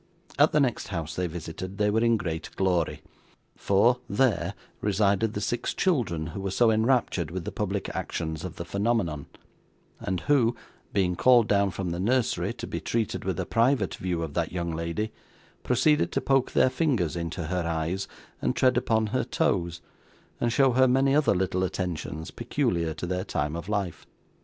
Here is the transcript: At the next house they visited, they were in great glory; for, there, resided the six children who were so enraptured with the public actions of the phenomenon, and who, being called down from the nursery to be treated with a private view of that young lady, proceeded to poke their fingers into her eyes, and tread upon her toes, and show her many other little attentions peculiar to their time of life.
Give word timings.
At 0.39 0.51
the 0.51 0.59
next 0.59 0.87
house 0.87 1.13
they 1.15 1.27
visited, 1.27 1.77
they 1.77 1.91
were 1.91 1.99
in 2.03 2.17
great 2.17 2.49
glory; 2.55 3.03
for, 3.55 3.99
there, 4.09 4.55
resided 4.81 5.35
the 5.35 5.41
six 5.41 5.75
children 5.75 6.25
who 6.33 6.41
were 6.41 6.49
so 6.49 6.71
enraptured 6.71 7.29
with 7.29 7.45
the 7.45 7.51
public 7.51 7.87
actions 7.95 8.43
of 8.43 8.55
the 8.55 8.65
phenomenon, 8.65 9.27
and 9.99 10.21
who, 10.21 10.55
being 10.91 11.15
called 11.15 11.47
down 11.47 11.69
from 11.69 11.91
the 11.91 11.99
nursery 11.99 12.51
to 12.51 12.65
be 12.65 12.79
treated 12.81 13.23
with 13.25 13.39
a 13.39 13.45
private 13.45 13.93
view 13.93 14.23
of 14.23 14.33
that 14.33 14.51
young 14.51 14.71
lady, 14.71 15.11
proceeded 15.61 16.11
to 16.13 16.19
poke 16.19 16.53
their 16.53 16.71
fingers 16.71 17.15
into 17.15 17.43
her 17.43 17.63
eyes, 17.67 18.07
and 18.41 18.55
tread 18.55 18.77
upon 18.77 19.05
her 19.13 19.23
toes, 19.23 19.81
and 20.39 20.51
show 20.51 20.71
her 20.71 20.87
many 20.87 21.13
other 21.13 21.35
little 21.35 21.63
attentions 21.63 22.31
peculiar 22.31 22.95
to 22.95 23.05
their 23.05 23.23
time 23.23 23.55
of 23.55 23.69
life. 23.69 24.07